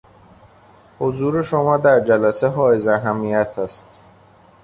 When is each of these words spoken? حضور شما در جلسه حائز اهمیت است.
حضور 0.99 1.41
شما 1.41 1.77
در 1.77 1.99
جلسه 1.99 2.47
حائز 2.47 2.87
اهمیت 2.87 3.55
است. 3.59 3.99